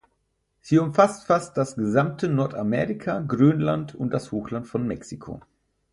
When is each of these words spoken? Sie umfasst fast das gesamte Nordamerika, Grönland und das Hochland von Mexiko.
Sie 0.61 0.79
umfasst 0.79 1.27
fast 1.27 1.57
das 1.57 1.75
gesamte 1.75 2.27
Nordamerika, 2.27 3.19
Grönland 3.19 3.93
und 3.93 4.09
das 4.09 4.31
Hochland 4.31 4.65
von 4.67 4.87
Mexiko. 4.87 5.41